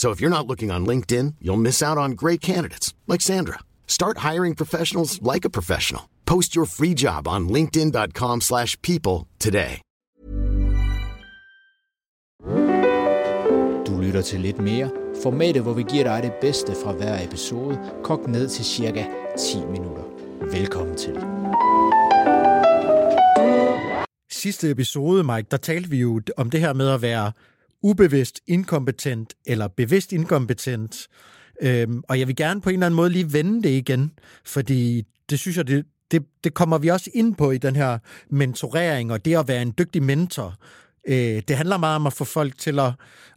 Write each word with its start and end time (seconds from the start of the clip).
So 0.00 0.12
if 0.12 0.18
you're 0.18 0.36
not 0.38 0.46
looking 0.46 0.70
on 0.70 0.86
LinkedIn, 0.86 1.34
you'll 1.42 1.64
miss 1.68 1.82
out 1.82 1.98
on 1.98 2.12
great 2.12 2.40
candidates 2.40 2.94
like 3.06 3.20
Sandra. 3.20 3.58
Start 3.86 4.16
hiring 4.30 4.54
professionals 4.54 5.20
like 5.20 5.44
a 5.44 5.50
professional. 5.50 6.08
Post 6.24 6.56
your 6.56 6.64
free 6.64 6.94
job 6.94 7.28
on 7.28 7.48
linkedin.com/people 7.50 9.26
today. 9.38 9.80
Du 13.86 14.00
lytter 14.00 14.22
til 14.22 14.40
lidt 14.40 14.58
mere. 14.58 14.90
Formatet, 15.22 15.62
hvor 15.62 15.72
vi 15.72 15.82
giver 15.82 16.04
dig 16.04 16.22
det 16.22 16.32
bedste 16.40 16.72
fra 16.84 16.92
hver 16.92 17.24
episode, 17.24 17.78
kogt 18.04 18.28
ned 18.28 18.48
til 18.48 18.64
cirka 18.64 19.04
10 19.38 19.58
minutter. 19.58 20.02
Velkommen 20.40 20.96
til. 20.96 21.24
sidste 24.30 24.70
episode, 24.70 25.24
Mike, 25.24 25.48
der 25.50 25.56
talte 25.56 25.90
vi 25.90 25.96
jo 25.96 26.20
om 26.36 26.50
det 26.50 26.60
her 26.60 26.72
med 26.72 26.88
at 26.88 27.02
være 27.02 27.32
ubevidst 27.82 28.40
inkompetent 28.46 29.34
eller 29.46 29.68
bevidst 29.68 30.12
inkompetent. 30.12 31.08
Øhm, 31.62 32.02
og 32.08 32.18
jeg 32.18 32.28
vil 32.28 32.36
gerne 32.36 32.60
på 32.60 32.68
en 32.68 32.74
eller 32.74 32.86
anden 32.86 32.96
måde 32.96 33.10
lige 33.10 33.32
vende 33.32 33.62
det 33.62 33.70
igen, 33.70 34.12
fordi 34.44 35.02
det 35.30 35.38
synes 35.38 35.56
jeg, 35.56 35.66
det, 35.66 35.86
det, 36.10 36.22
det 36.44 36.54
kommer 36.54 36.78
vi 36.78 36.88
også 36.88 37.10
ind 37.14 37.34
på 37.34 37.50
i 37.50 37.58
den 37.58 37.76
her 37.76 37.98
mentorering, 38.30 39.12
og 39.12 39.24
det 39.24 39.36
at 39.36 39.48
være 39.48 39.62
en 39.62 39.74
dygtig 39.78 40.02
mentor. 40.02 40.54
Øh, 41.08 41.42
det 41.48 41.56
handler 41.56 41.76
meget 41.76 41.96
om 41.96 42.06
at 42.06 42.12
få 42.12 42.24
folk 42.24 42.58
til 42.58 42.78
at, 42.78 42.92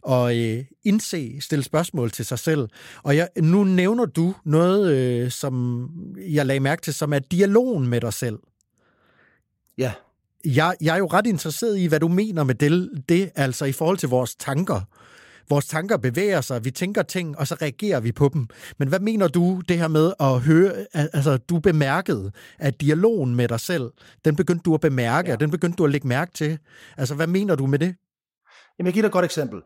at 0.08 0.36
øh, 0.36 0.64
indse, 0.84 1.40
stille 1.40 1.64
spørgsmål 1.64 2.10
til 2.10 2.24
sig 2.24 2.38
selv. 2.38 2.68
Og 3.02 3.16
jeg, 3.16 3.28
nu 3.36 3.64
nævner 3.64 4.04
du 4.04 4.34
noget, 4.44 4.94
øh, 4.94 5.30
som 5.30 5.88
jeg 6.16 6.46
lagde 6.46 6.60
mærke 6.60 6.82
til, 6.82 6.94
som 6.94 7.12
er 7.12 7.18
dialogen 7.18 7.88
med 7.88 8.00
dig 8.00 8.12
selv. 8.12 8.38
Ja, 9.78 9.92
jeg, 10.44 10.74
jeg 10.80 10.94
er 10.94 10.98
jo 10.98 11.06
ret 11.06 11.26
interesseret 11.26 11.78
i, 11.78 11.86
hvad 11.86 12.00
du 12.00 12.08
mener 12.08 12.44
med 12.44 12.54
det, 12.54 12.90
det, 13.08 13.30
altså 13.34 13.64
i 13.64 13.72
forhold 13.72 13.98
til 13.98 14.08
vores 14.08 14.34
tanker. 14.34 14.80
Vores 15.48 15.66
tanker 15.66 15.96
bevæger 15.96 16.40
sig, 16.40 16.64
vi 16.64 16.70
tænker 16.70 17.02
ting, 17.02 17.38
og 17.38 17.46
så 17.46 17.56
reagerer 17.62 18.00
vi 18.00 18.12
på 18.12 18.30
dem. 18.34 18.46
Men 18.78 18.88
hvad 18.88 19.00
mener 19.00 19.28
du 19.28 19.62
det 19.68 19.78
her 19.78 19.88
med 19.88 20.12
at 20.20 20.40
høre, 20.40 20.72
al- 20.94 21.10
altså 21.12 21.36
du 21.36 21.58
bemærkede, 21.58 22.32
at 22.58 22.80
dialogen 22.80 23.34
med 23.34 23.48
dig 23.48 23.60
selv, 23.60 23.90
den 24.24 24.36
begyndte 24.36 24.62
du 24.62 24.74
at 24.74 24.80
bemærke, 24.80 25.28
ja. 25.28 25.34
og 25.34 25.40
den 25.40 25.50
begyndte 25.50 25.76
du 25.76 25.84
at 25.84 25.90
lægge 25.90 26.08
mærke 26.08 26.32
til. 26.32 26.58
Altså 26.96 27.14
hvad 27.14 27.26
mener 27.26 27.54
du 27.54 27.66
med 27.66 27.78
det? 27.78 27.94
Jamen, 28.78 28.86
jeg 28.86 28.92
giver 28.92 29.02
dig 29.02 29.08
et 29.08 29.12
godt 29.12 29.24
eksempel. 29.24 29.60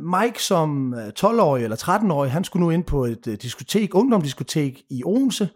Mike 0.00 0.42
som 0.42 0.94
øh, 0.94 1.08
12-årig 1.20 1.64
eller 1.64 1.76
13-årig, 1.76 2.30
han 2.30 2.44
skulle 2.44 2.64
nu 2.64 2.70
ind 2.70 2.84
på 2.84 3.04
et 3.04 3.26
øh, 3.26 3.36
diskotek, 3.42 3.94
ungdomsdiskotek 3.94 4.82
i 4.90 5.02
Odense, 5.04 5.48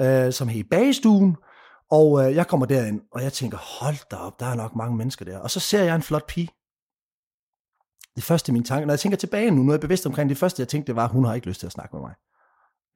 øh, 0.00 0.32
som 0.32 0.48
hed 0.48 0.64
Bagestuen, 0.70 1.36
og 1.90 2.24
øh, 2.24 2.34
jeg 2.34 2.46
kommer 2.46 2.66
derind, 2.66 3.00
og 3.12 3.22
jeg 3.22 3.32
tænker, 3.32 3.58
hold 3.58 4.08
da 4.10 4.16
op, 4.16 4.40
der 4.40 4.46
er 4.46 4.54
nok 4.54 4.76
mange 4.76 4.96
mennesker 4.96 5.24
der. 5.24 5.38
Og 5.38 5.50
så 5.50 5.60
ser 5.60 5.82
jeg 5.82 5.96
en 5.96 6.02
flot 6.02 6.26
pige. 6.26 6.48
Det 8.16 8.24
første 8.24 8.50
i 8.50 8.52
mine 8.52 8.64
tanker, 8.64 8.86
når 8.86 8.92
jeg 8.92 9.00
tænker 9.00 9.18
tilbage 9.18 9.50
nu, 9.50 9.62
nu 9.62 9.68
er 9.68 9.74
jeg 9.74 9.80
bevidst 9.80 10.06
omkring 10.06 10.28
det 10.28 10.38
første, 10.38 10.60
jeg 10.60 10.68
tænkte, 10.68 10.86
det 10.86 10.96
var, 10.96 11.08
hun 11.08 11.24
har 11.24 11.34
ikke 11.34 11.46
lyst 11.46 11.60
til 11.60 11.66
at 11.66 11.72
snakke 11.72 11.96
med 11.96 12.02
mig. 12.02 12.14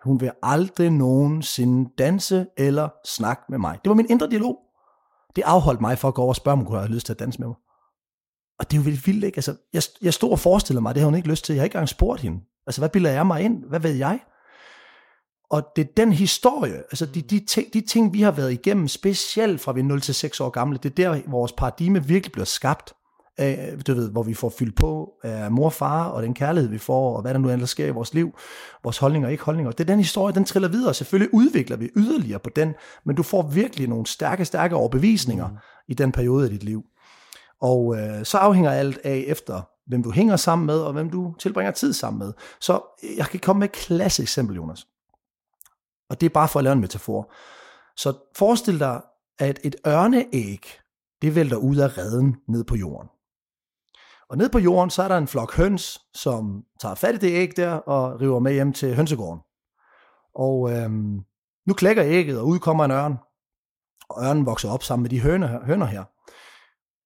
Hun 0.05 0.21
vil 0.21 0.33
aldrig 0.43 0.91
nogensinde 0.91 1.91
danse 1.99 2.47
eller 2.57 2.89
snakke 3.07 3.43
med 3.49 3.59
mig. 3.59 3.79
Det 3.85 3.89
var 3.89 3.95
min 3.95 4.11
indre 4.11 4.31
dialog. 4.31 4.59
Det 5.37 5.43
afholdt 5.47 5.81
mig 5.81 5.99
for 5.99 6.09
at 6.09 6.15
gå 6.15 6.23
over 6.23 6.29
og 6.29 6.37
spørge, 6.37 6.53
om 6.53 6.59
hun 6.59 6.67
kunne 6.67 6.79
have 6.79 6.93
lyst 6.93 7.07
til 7.07 7.13
at 7.13 7.19
danse 7.19 7.39
med 7.39 7.49
mig. 7.49 7.57
Og 8.59 8.71
det 8.71 8.77
er 8.77 8.81
jo 8.81 8.85
vildt 8.85 9.07
vildt, 9.07 9.25
ikke? 9.25 9.39
Altså, 9.39 9.57
jeg, 9.73 9.83
jeg 10.03 10.15
stod 10.15 10.31
og 10.31 10.39
forestillede 10.39 10.83
mig, 10.83 10.95
det 10.95 11.01
havde 11.01 11.11
hun 11.11 11.17
ikke 11.17 11.29
lyst 11.29 11.45
til. 11.45 11.53
Jeg 11.53 11.61
har 11.61 11.65
ikke 11.65 11.75
engang 11.75 11.89
spurgt 11.89 12.21
hende. 12.21 12.41
Altså, 12.67 12.81
hvad 12.81 12.89
bilder 12.89 13.11
jeg 13.11 13.27
mig 13.27 13.43
ind? 13.43 13.65
Hvad 13.65 13.81
ved 13.81 13.91
jeg? 13.91 14.21
Og 15.51 15.63
det 15.77 15.85
er 15.85 15.93
den 15.97 16.13
historie, 16.13 16.77
altså 16.77 17.07
de, 17.07 17.23
de, 17.23 17.41
ting, 17.47 17.73
de 17.75 17.81
ting, 17.81 18.13
vi 18.13 18.23
har 18.23 18.31
været 18.31 18.53
igennem, 18.53 18.89
specielt 18.89 19.61
fra 19.61 19.73
vi 19.73 19.81
er 19.81 19.85
0 19.85 20.01
til 20.01 20.15
6 20.15 20.41
år 20.41 20.51
gamle, 20.51 20.79
det 20.83 20.91
er 20.91 20.95
der, 20.95 21.21
vores 21.27 21.53
paradigme 21.53 22.05
virkelig 22.05 22.33
bliver 22.33 22.45
skabt. 22.45 22.93
Af, 23.41 23.75
du 23.87 23.95
ved, 23.95 24.11
hvor 24.11 24.23
vi 24.23 24.35
får 24.35 24.49
fyldt 24.59 24.77
på 24.77 25.13
af 25.23 25.51
mor 25.51 25.65
og 25.65 25.73
far, 25.73 26.05
og 26.05 26.23
den 26.23 26.35
kærlighed, 26.35 26.71
vi 26.71 26.79
får, 26.79 27.17
og 27.17 27.23
hvad 27.23 27.35
der 27.35 27.41
nu 27.41 27.51
ellers 27.51 27.71
sker 27.71 27.87
i 27.87 27.91
vores 27.91 28.15
liv, 28.15 28.33
vores 28.85 28.99
holdninger 28.99 29.29
og 29.29 29.33
ikke 29.33 29.45
holdninger. 29.45 29.73
Det 29.73 29.81
er 29.81 29.85
den 29.85 29.99
historie, 29.99 30.35
den 30.35 30.45
triller 30.45 30.69
videre. 30.69 30.95
Selvfølgelig 30.95 31.35
udvikler 31.35 31.77
vi 31.77 31.91
yderligere 31.97 32.39
på 32.39 32.51
den, 32.57 32.75
men 33.07 33.17
du 33.17 33.23
får 33.23 33.43
virkelig 33.43 33.89
nogle 33.89 34.07
stærke, 34.07 34.45
stærke 34.45 34.77
overbevisninger 34.77 35.49
mm. 35.49 35.57
i 35.89 35.95
den 35.95 36.13
periode 36.13 36.45
af 36.45 36.51
dit 36.51 36.63
liv. 36.63 36.83
Og 37.61 37.97
øh, 37.99 38.25
så 38.25 38.39
afhænger 38.39 38.71
alt 38.71 38.99
af 39.05 39.25
efter, 39.27 39.63
hvem 39.87 40.03
du 40.03 40.11
hænger 40.11 40.37
sammen 40.37 40.67
med, 40.67 40.81
og 40.81 40.93
hvem 40.93 41.11
du 41.11 41.35
tilbringer 41.39 41.73
tid 41.73 41.93
sammen 41.93 42.19
med. 42.19 42.33
Så 42.61 42.81
jeg 43.17 43.27
kan 43.27 43.41
komme 43.41 43.61
med 43.61 43.69
et 43.69 43.73
klasse 43.73 44.23
eksempel, 44.23 44.57
Jonas. 44.57 44.87
Og 46.11 46.21
det 46.21 46.27
er 46.27 46.31
bare 46.31 46.49
for 46.49 46.59
at 46.59 46.65
lave 46.65 46.73
en 46.73 46.81
metafor. 46.81 47.33
Så 47.97 48.13
forestil 48.37 48.79
dig, 48.79 49.03
at 49.39 49.61
et 49.65 49.77
ørneæg, 49.87 50.81
det 51.23 51.35
vælter 51.35 51.57
ud 51.57 51.77
af 51.77 51.99
redden 51.99 52.37
ned 52.49 52.65
på 52.65 52.77
jorden. 52.77 53.09
Og 54.31 54.37
ned 54.37 54.49
på 54.51 54.59
jorden, 54.59 54.91
så 54.91 55.03
er 55.03 55.09
der 55.09 55.19
en 55.19 55.29
flok 55.29 55.57
høns, 55.57 56.01
som 56.15 56.65
tager 56.81 56.95
fat 56.95 57.15
i 57.15 57.19
det 57.19 57.33
æg 57.33 57.57
der, 57.57 57.73
og 57.73 58.21
river 58.21 58.39
med 58.39 58.53
hjem 58.53 58.73
til 58.73 58.95
hønsegården. 58.95 59.41
Og 60.35 60.73
øhm, 60.73 61.25
nu 61.67 61.75
klækker 61.75 62.05
ægget, 62.07 62.41
og 62.41 62.47
ud 62.47 62.59
kommer 62.59 62.85
en 62.85 62.91
ørn. 62.91 63.17
Og 64.09 64.25
ørnen 64.25 64.47
vokser 64.47 64.71
op 64.71 64.83
sammen 64.83 65.03
med 65.03 65.11
de 65.11 65.21
høner, 65.21 65.65
høner 65.65 65.87
her. 65.87 66.05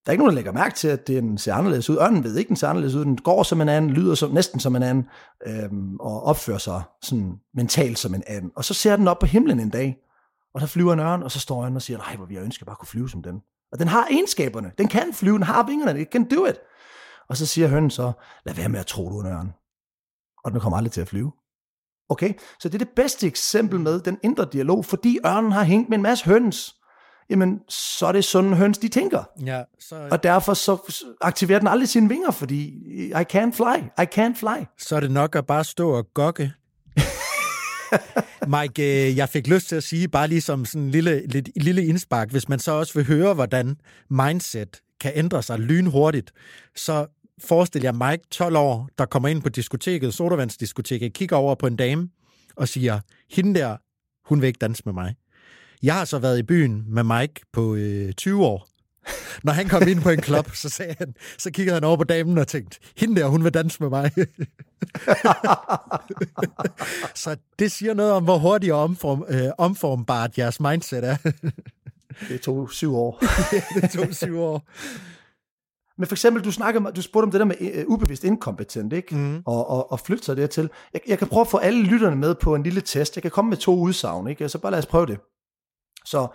Der 0.05 0.11
er 0.11 0.13
ikke 0.13 0.23
nogen, 0.23 0.31
der 0.31 0.35
lægger 0.35 0.53
mærke 0.53 0.75
til, 0.75 0.89
at 0.89 1.07
den 1.07 1.39
ser 1.39 1.55
anderledes 1.55 1.91
ud. 1.91 1.99
Ørnen 1.99 2.25
ved 2.25 2.37
ikke, 2.37 2.49
den 2.49 2.57
ser 2.57 2.69
anderledes 2.69 2.95
ud. 2.95 3.05
Den 3.05 3.17
går 3.17 3.43
som 3.43 3.61
en 3.61 3.69
anden, 3.69 3.91
lyder 3.91 4.15
som, 4.15 4.31
næsten 4.31 4.61
som 4.61 4.77
en 4.77 4.83
anden, 4.83 5.09
øhm, 5.47 5.97
og 6.01 6.23
opfører 6.23 6.59
sig 6.59 6.83
sådan 7.03 7.41
mentalt 7.55 7.99
som 7.99 8.15
en 8.15 8.23
anden. 8.27 8.51
Og 8.57 8.65
så 8.65 8.75
ser 8.75 8.97
den 8.97 9.09
op 9.09 9.19
på 9.19 9.27
himlen 9.27 9.61
en 9.61 9.71
dag, 9.71 9.97
og 10.55 10.61
der 10.61 10.67
flyver 10.67 10.93
en 10.93 11.01
ørn, 11.01 11.23
og 11.23 11.31
så 11.31 11.41
står 11.41 11.63
ørnen 11.65 11.77
og 11.77 11.83
siger, 11.83 11.99
nej, 11.99 12.17
hvor 12.17 12.27
vi 12.27 12.37
ønsker, 12.37 12.67
bare 12.67 12.77
kunne 12.77 12.89
flyve 12.89 13.11
som 13.11 13.23
den. 13.23 13.41
Og 13.73 13.79
den 13.79 13.89
har 13.89 14.07
egenskaberne. 14.11 14.73
Den 14.79 14.89
kan 14.89 15.13
flyve, 15.13 15.35
den 15.35 15.43
har 15.43 15.67
vingerne, 15.67 15.99
den 15.99 16.07
can 16.13 16.29
do 16.29 16.47
it. 16.47 16.57
Og 17.29 17.37
så 17.37 17.47
siger 17.47 17.69
hønen 17.69 17.91
så, 17.91 18.13
lad 18.45 18.55
være 18.55 18.69
med 18.69 18.81
at 18.81 18.87
tro, 18.87 19.11
du 19.11 19.19
er 19.19 19.25
en 19.25 19.33
ørn. 19.33 19.53
Og 20.45 20.53
den 20.53 20.61
kommer 20.61 20.77
aldrig 20.77 20.93
til 20.93 21.01
at 21.01 21.09
flyve. 21.09 21.33
Okay, 22.09 22.35
så 22.61 22.69
det 22.69 22.75
er 22.75 22.85
det 22.85 22.95
bedste 22.97 23.27
eksempel 23.27 23.81
med 23.81 24.01
den 24.01 24.19
indre 24.23 24.49
dialog, 24.53 24.85
fordi 24.85 25.19
ørnen 25.27 25.53
har 25.53 25.65
hængt 25.65 25.89
med 25.89 25.99
en 25.99 26.03
masse 26.03 26.25
høns. 26.25 26.77
Jamen, 27.33 27.61
så 27.69 28.07
er 28.07 28.13
det 28.13 28.25
sådan 28.25 28.53
høns, 28.53 28.79
de 28.79 28.89
tænker. 28.89 29.25
Ja, 29.45 29.63
så, 29.81 30.09
Og 30.11 30.23
derfor 30.23 30.55
så 30.55 30.77
aktiverer 31.21 31.59
den 31.59 31.69
aldrig 31.69 31.89
sine 31.89 32.09
vinger, 32.09 32.31
fordi 32.31 32.65
I 33.11 33.25
can't 33.33 33.53
fly, 33.53 34.03
I 34.03 34.07
can't 34.19 34.39
fly. 34.39 34.65
så 34.79 34.97
er 34.97 35.01
det 35.01 35.11
nok 35.11 35.37
at 35.37 35.47
bare 35.47 35.65
stå 35.65 35.91
og 35.91 36.15
gokke. 36.15 36.53
Mike, 38.61 39.09
øh, 39.09 39.17
jeg 39.17 39.29
fik 39.29 39.47
lyst 39.47 39.69
til 39.69 39.77
at 39.77 39.83
sige, 39.83 40.09
bare 40.09 40.29
lige 40.29 40.41
som 40.41 40.65
sådan 40.65 40.83
en 40.83 40.91
lille, 40.91 41.27
lidt, 41.27 41.49
lille 41.57 41.87
indspark, 41.87 42.31
hvis 42.31 42.49
man 42.49 42.59
så 42.59 42.73
også 42.73 42.95
vil 42.95 43.07
høre, 43.07 43.35
hvordan 43.35 43.77
mindset 44.11 44.81
kan 45.01 45.13
ændre 45.15 45.43
sig 45.43 45.59
lynhurtigt, 45.59 46.33
så 46.77 47.07
forestil 47.45 47.83
jer 47.83 48.11
Mike, 48.11 48.25
12 48.31 48.57
år, 48.57 48.89
der 48.99 49.05
kommer 49.05 49.29
ind 49.29 49.43
på 49.43 49.49
diskoteket, 49.49 50.15
sodavandsdiskoteket, 50.15 51.13
kigger 51.13 51.37
over 51.37 51.55
på 51.55 51.67
en 51.67 51.77
dame 51.77 52.09
og 52.57 52.69
siger, 52.69 53.01
hende 53.31 53.61
der, 53.61 53.77
hun 54.29 54.41
vil 54.41 54.47
ikke 54.47 54.59
danse 54.59 54.83
med 54.85 54.93
mig. 54.93 55.15
Jeg 55.83 55.95
har 55.95 56.05
så 56.05 56.19
været 56.19 56.39
i 56.39 56.43
byen 56.43 56.85
med 56.89 57.03
Mike 57.03 57.41
på 57.53 57.75
øh, 57.75 58.13
20 58.13 58.47
år. 58.47 58.69
Når 59.45 59.53
han 59.53 59.69
kom 59.69 59.89
ind 59.89 60.01
på 60.01 60.11
en 60.11 60.21
klub, 60.21 60.51
så, 60.55 60.69
sagde 60.69 60.95
han, 60.99 61.15
så 61.39 61.51
kiggede 61.51 61.75
han 61.75 61.85
over 61.85 61.97
på 61.97 62.05
damen 62.05 62.39
og 62.39 62.49
tænkte, 62.49 62.79
hende 62.97 63.21
der, 63.21 63.27
hun 63.27 63.45
vil 63.45 63.55
danse 63.55 63.83
med 63.83 63.91
mig. 63.91 64.11
så 67.15 67.37
det 67.59 67.73
siger 67.73 67.95
noget 67.95 68.13
om, 68.13 68.25
hvor 68.25 68.39
hurtigt 68.39 68.73
og 68.73 68.83
omform, 68.83 69.25
øh, 69.29 69.51
omformbart 69.59 70.39
jeres 70.39 70.61
mindset 70.61 71.05
er. 71.05 71.17
Det 72.29 72.41
tog 72.41 72.73
syv 72.73 72.97
år. 72.97 73.23
det 73.81 73.91
tog 73.91 74.15
syv 74.15 74.39
år. 74.39 74.69
Men 75.99 76.07
for 76.07 76.15
eksempel, 76.15 76.45
du, 76.45 76.53
snakker, 76.53 76.91
du 76.91 77.03
spurgte 77.03 77.25
om 77.25 77.31
det 77.31 77.41
der 77.41 77.47
med 77.47 77.57
øh, 77.61 77.85
ubevidst 77.87 78.25
inkompetent, 78.25 78.93
ikke? 78.93 79.17
Mm. 79.17 79.43
Og, 79.47 79.71
og, 79.71 79.93
og 79.93 80.01
flytte 80.01 80.25
sig 80.25 80.37
dertil. 80.37 80.71
Jeg, 80.93 81.01
jeg 81.09 81.19
kan 81.19 81.29
prøve 81.29 81.41
at 81.41 81.49
få 81.49 81.57
alle 81.57 81.83
lytterne 81.83 82.17
med 82.17 82.35
på 82.35 82.55
en 82.55 82.63
lille 82.63 82.81
test. 82.81 83.17
Jeg 83.17 83.23
kan 83.23 83.31
komme 83.31 83.49
med 83.49 83.57
to 83.57 83.79
udsagn, 83.79 84.29
ikke? 84.29 84.49
Så 84.49 84.59
bare 84.59 84.73
lad 84.73 84.79
os 84.79 84.87
prøve 84.87 85.07
det. 85.07 85.19
Så 86.05 86.29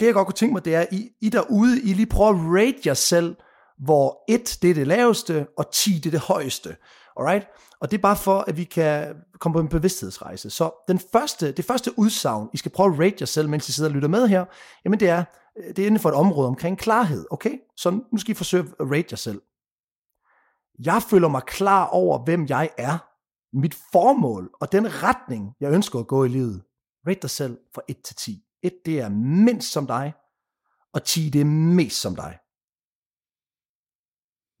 det, 0.00 0.06
jeg 0.06 0.14
godt 0.14 0.26
kunne 0.26 0.34
tænke 0.34 0.52
mig, 0.52 0.64
det 0.64 0.74
er, 0.74 0.86
I, 0.92 1.10
I 1.20 1.28
derude, 1.28 1.82
I 1.82 1.94
lige 1.94 2.06
prøver 2.06 2.30
at 2.30 2.60
rate 2.60 2.80
jer 2.86 2.94
selv 2.94 3.36
hvor 3.80 4.24
1 4.28 4.58
det 4.62 4.70
er 4.70 4.74
det 4.74 4.86
laveste, 4.86 5.46
og 5.58 5.72
10 5.72 5.94
det 5.94 6.06
er 6.06 6.10
det 6.10 6.20
højeste. 6.20 6.76
Alright? 7.16 7.46
Og 7.80 7.90
det 7.90 7.96
er 7.96 8.02
bare 8.02 8.16
for, 8.16 8.38
at 8.38 8.56
vi 8.56 8.64
kan 8.64 9.14
komme 9.38 9.54
på 9.54 9.60
en 9.60 9.68
bevidsthedsrejse. 9.68 10.50
Så 10.50 10.84
den 10.88 11.00
første, 11.12 11.52
det 11.52 11.64
første 11.64 11.98
udsagn, 11.98 12.48
I 12.52 12.56
skal 12.56 12.70
prøve 12.70 12.92
at 12.92 13.00
rate 13.00 13.16
jer 13.20 13.26
selv, 13.26 13.48
mens 13.48 13.68
I 13.68 13.72
sidder 13.72 13.90
og 13.90 13.94
lytter 13.94 14.08
med 14.08 14.28
her, 14.28 14.44
jamen 14.84 15.00
det 15.00 15.08
er, 15.08 15.24
øh, 15.58 15.68
det 15.68 15.78
er 15.78 15.86
inden 15.86 16.00
for 16.00 16.08
et 16.08 16.14
område 16.14 16.48
omkring 16.48 16.78
klarhed, 16.78 17.26
okay? 17.30 17.58
Så 17.76 17.90
nu 17.90 18.18
skal 18.18 18.32
I 18.32 18.34
forsøge 18.34 18.64
at 18.80 18.90
rate 18.90 19.06
jer 19.10 19.16
selv. 19.16 19.42
Jeg 20.84 21.02
føler 21.02 21.28
mig 21.28 21.42
klar 21.42 21.86
over, 21.86 22.24
hvem 22.24 22.46
jeg 22.48 22.70
er, 22.78 22.98
mit 23.56 23.74
formål 23.92 24.50
og 24.60 24.72
den 24.72 25.02
retning, 25.02 25.54
jeg 25.60 25.72
ønsker 25.72 25.98
at 25.98 26.06
gå 26.06 26.24
i 26.24 26.28
livet. 26.28 26.62
Rate 27.08 27.20
dig 27.22 27.30
selv 27.30 27.58
fra 27.74 27.82
1 27.88 28.02
til 28.02 28.16
10. 28.16 28.42
1 28.62 28.72
det 28.86 29.00
er 29.00 29.08
mindst 29.08 29.72
som 29.72 29.86
dig, 29.86 30.12
og 30.92 31.04
10 31.04 31.30
det 31.30 31.40
er 31.40 31.44
mest 31.44 32.00
som 32.00 32.16
dig. 32.16 32.38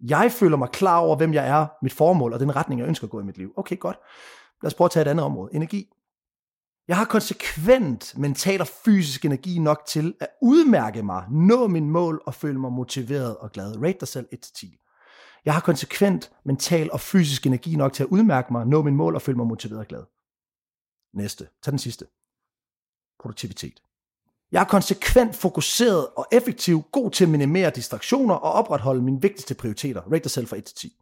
Jeg 0.00 0.32
føler 0.32 0.56
mig 0.56 0.68
klar 0.68 0.98
over, 0.98 1.16
hvem 1.16 1.34
jeg 1.34 1.48
er, 1.48 1.66
mit 1.82 1.92
formål 1.92 2.32
og 2.32 2.40
den 2.40 2.56
retning, 2.56 2.80
jeg 2.80 2.88
ønsker 2.88 3.06
at 3.06 3.10
gå 3.10 3.20
i 3.20 3.24
mit 3.24 3.38
liv. 3.38 3.52
Okay, 3.56 3.78
godt. 3.78 3.98
Lad 4.62 4.66
os 4.66 4.74
prøve 4.74 4.86
at 4.86 4.90
tage 4.90 5.02
et 5.02 5.08
andet 5.08 5.24
område. 5.24 5.54
Energi. 5.54 5.92
Jeg 6.88 6.96
har 6.96 7.04
konsekvent 7.04 8.18
mental 8.18 8.60
og 8.60 8.66
fysisk 8.66 9.24
energi 9.24 9.58
nok 9.58 9.82
til 9.86 10.14
at 10.20 10.28
udmærke 10.42 11.02
mig, 11.02 11.24
nå 11.30 11.66
min 11.66 11.90
mål 11.90 12.22
og 12.26 12.34
føle 12.34 12.58
mig 12.58 12.72
motiveret 12.72 13.36
og 13.36 13.52
glad. 13.52 13.82
Rate 13.82 13.98
dig 14.00 14.08
selv 14.08 14.28
1-10. 14.34 15.42
Jeg 15.44 15.54
har 15.54 15.60
konsekvent 15.60 16.32
mental 16.44 16.92
og 16.92 17.00
fysisk 17.00 17.46
energi 17.46 17.76
nok 17.76 17.92
til 17.92 18.02
at 18.02 18.08
udmærke 18.08 18.52
mig, 18.52 18.66
nå 18.66 18.82
min 18.82 18.96
mål 18.96 19.14
og 19.14 19.22
føle 19.22 19.36
mig 19.36 19.46
motiveret 19.46 19.80
og 19.80 19.86
glad. 19.86 20.04
Næste. 21.14 21.48
Tag 21.62 21.70
den 21.70 21.78
sidste. 21.78 22.06
Produktivitet. 23.20 23.82
Jeg 24.52 24.60
er 24.60 24.64
konsekvent 24.64 25.36
fokuseret 25.36 26.06
og 26.16 26.26
effektiv, 26.32 26.82
god 26.92 27.10
til 27.10 27.24
at 27.24 27.30
minimere 27.30 27.70
distraktioner 27.70 28.34
og 28.34 28.52
opretholde 28.52 29.02
mine 29.02 29.22
vigtigste 29.22 29.54
prioriteter. 29.54 30.00
Rate 30.00 30.22
dig 30.22 30.30
selv 30.30 30.46
fra 30.46 30.56
1 30.56 30.64
til 30.64 30.76
10. 30.76 30.92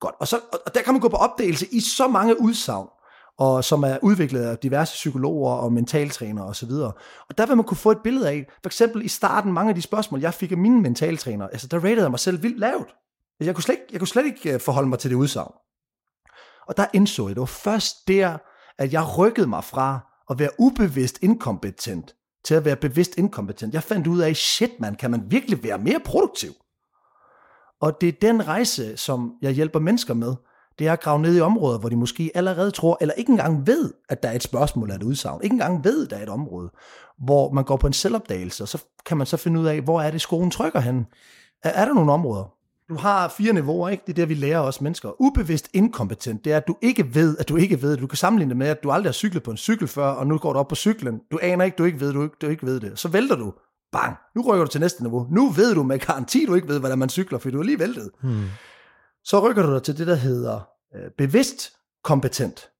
Godt. 0.00 0.14
Og, 0.20 0.28
så, 0.28 0.40
og 0.66 0.74
der 0.74 0.82
kan 0.82 0.94
man 0.94 1.00
gå 1.00 1.08
på 1.08 1.16
opdagelse 1.16 1.66
i 1.72 1.80
så 1.80 2.08
mange 2.08 2.40
udsagn, 2.40 2.88
og 3.38 3.64
som 3.64 3.82
er 3.82 3.98
udviklet 4.02 4.42
af 4.42 4.58
diverse 4.58 4.92
psykologer 4.92 5.52
og 5.52 5.72
mentaltrænere 5.72 6.46
osv. 6.46 6.70
Og, 6.70 6.98
og 7.28 7.38
der 7.38 7.46
vil 7.46 7.56
man 7.56 7.64
kunne 7.64 7.76
få 7.76 7.90
et 7.90 8.02
billede 8.04 8.28
af, 8.28 8.46
for 8.62 8.68
eksempel 8.68 9.04
i 9.04 9.08
starten, 9.08 9.52
mange 9.52 9.68
af 9.68 9.74
de 9.74 9.82
spørgsmål, 9.82 10.20
jeg 10.20 10.34
fik 10.34 10.52
af 10.52 10.58
mine 10.58 10.82
mentaltrænere, 10.82 11.52
altså 11.52 11.66
der 11.66 11.84
ratede 11.84 12.02
jeg 12.02 12.10
mig 12.10 12.20
selv 12.20 12.42
vildt 12.42 12.58
lavt. 12.58 12.88
Altså, 13.40 13.48
jeg 13.48 13.54
kunne 13.54 13.62
slet 13.62 13.74
ikke, 13.74 13.86
jeg 13.92 14.00
kunne 14.00 14.08
slet 14.08 14.26
ikke 14.26 14.52
øh, 14.52 14.60
forholde 14.60 14.88
mig 14.88 14.98
til 14.98 15.10
det 15.10 15.16
udsagn. 15.16 15.52
Og 16.68 16.76
der 16.76 16.86
indså 16.92 17.26
jeg, 17.26 17.36
det 17.36 17.40
var 17.40 17.46
først 17.46 18.08
der, 18.08 18.38
at 18.78 18.92
jeg 18.92 19.18
rykkede 19.18 19.46
mig 19.46 19.64
fra 19.64 20.00
at 20.30 20.38
være 20.38 20.50
ubevidst 20.58 21.18
inkompetent 21.22 22.14
til 22.44 22.54
at 22.54 22.64
være 22.64 22.76
bevidst 22.76 23.18
inkompetent. 23.18 23.74
Jeg 23.74 23.82
fandt 23.82 24.06
ud 24.06 24.20
af, 24.20 24.36
shit 24.36 24.80
man, 24.80 24.94
kan 24.94 25.10
man 25.10 25.22
virkelig 25.30 25.64
være 25.64 25.78
mere 25.78 26.00
produktiv? 26.04 26.50
Og 27.80 28.00
det 28.00 28.08
er 28.08 28.12
den 28.22 28.46
rejse, 28.46 28.96
som 28.96 29.32
jeg 29.42 29.52
hjælper 29.52 29.78
mennesker 29.78 30.14
med. 30.14 30.34
Det 30.78 30.86
er 30.86 30.92
at 30.92 31.00
grave 31.00 31.20
ned 31.20 31.36
i 31.36 31.40
områder, 31.40 31.78
hvor 31.78 31.88
de 31.88 31.96
måske 31.96 32.30
allerede 32.34 32.70
tror, 32.70 32.98
eller 33.00 33.14
ikke 33.14 33.30
engang 33.30 33.66
ved, 33.66 33.92
at 34.08 34.22
der 34.22 34.28
er 34.28 34.32
et 34.32 34.42
spørgsmål 34.42 34.88
eller 34.88 34.96
et 34.96 35.02
udsagn. 35.02 35.40
Ikke 35.42 35.54
engang 35.54 35.84
ved, 35.84 36.04
at 36.04 36.10
der 36.10 36.16
er 36.16 36.22
et 36.22 36.28
område, 36.28 36.70
hvor 37.24 37.52
man 37.52 37.64
går 37.64 37.76
på 37.76 37.86
en 37.86 37.92
selvopdagelse, 37.92 38.64
og 38.64 38.68
så 38.68 38.84
kan 39.06 39.16
man 39.16 39.26
så 39.26 39.36
finde 39.36 39.60
ud 39.60 39.66
af, 39.66 39.80
hvor 39.80 40.00
er 40.00 40.10
det 40.10 40.20
skoen 40.20 40.50
trykker 40.50 40.80
hen. 40.80 41.06
Er, 41.62 41.70
er 41.70 41.84
der 41.84 41.94
nogle 41.94 42.12
områder? 42.12 42.53
Du 42.88 42.96
har 42.96 43.28
fire 43.28 43.52
niveauer, 43.52 43.88
ikke? 43.88 44.02
Det 44.06 44.12
er 44.12 44.14
det, 44.14 44.28
vi 44.28 44.34
lærer 44.34 44.60
os 44.60 44.80
mennesker. 44.80 45.20
Ubevidst 45.20 45.68
inkompetent, 45.72 46.44
det 46.44 46.52
er, 46.52 46.56
at 46.56 46.68
du 46.68 46.76
ikke 46.82 47.14
ved, 47.14 47.36
at 47.38 47.48
du 47.48 47.56
ikke 47.56 47.82
ved. 47.82 47.96
Du 47.96 48.06
kan 48.06 48.16
sammenligne 48.16 48.50
det 48.50 48.56
med, 48.56 48.66
at 48.66 48.82
du 48.82 48.90
aldrig 48.90 49.08
har 49.08 49.12
cyklet 49.12 49.42
på 49.42 49.50
en 49.50 49.56
cykel 49.56 49.88
før, 49.88 50.06
og 50.06 50.26
nu 50.26 50.38
går 50.38 50.52
du 50.52 50.58
op 50.58 50.68
på 50.68 50.74
cyklen. 50.74 51.20
Du 51.30 51.38
aner 51.42 51.64
ikke, 51.64 51.76
du 51.76 51.84
ikke 51.84 52.00
ved, 52.00 52.12
du 52.12 52.22
ikke, 52.22 52.36
du 52.42 52.48
ikke 52.48 52.66
ved 52.66 52.80
det. 52.80 52.98
Så 52.98 53.08
vælter 53.08 53.36
du. 53.36 53.52
Bang! 53.92 54.16
Nu 54.36 54.42
rykker 54.42 54.64
du 54.64 54.70
til 54.70 54.80
næste 54.80 55.02
niveau. 55.02 55.26
Nu 55.30 55.50
ved 55.50 55.74
du 55.74 55.82
med 55.82 55.98
garanti, 55.98 56.46
du 56.46 56.54
ikke 56.54 56.68
ved, 56.68 56.78
hvordan 56.78 56.98
man 56.98 57.08
cykler, 57.08 57.38
for 57.38 57.50
du 57.50 57.58
er 57.58 57.62
lige 57.62 57.78
væltet. 57.78 58.10
Hmm. 58.22 58.44
Så 59.24 59.48
rykker 59.48 59.62
du 59.62 59.74
dig 59.74 59.82
til 59.82 59.98
det, 59.98 60.06
der 60.06 60.14
hedder 60.14 60.60
øh, 60.94 61.10
bevidst 61.18 61.72
kompetent. 62.04 62.70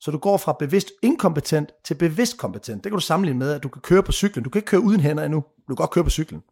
Så 0.00 0.10
du 0.10 0.18
går 0.18 0.36
fra 0.36 0.56
bevidst 0.58 0.88
inkompetent 1.02 1.70
til 1.84 1.94
bevidst 1.94 2.38
kompetent. 2.38 2.84
Det 2.84 2.90
kan 2.90 2.96
du 2.96 3.04
sammenligne 3.04 3.38
med, 3.38 3.52
at 3.52 3.62
du 3.62 3.68
kan 3.68 3.82
køre 3.82 4.02
på 4.02 4.12
cyklen. 4.12 4.44
Du 4.44 4.50
kan 4.50 4.58
ikke 4.58 4.66
køre 4.66 4.80
uden 4.80 5.00
hænder 5.00 5.24
endnu. 5.24 5.40
Du 5.40 5.66
kan 5.68 5.76
godt 5.76 5.90
køre 5.90 6.04
på 6.04 6.10
cyklen. 6.10 6.42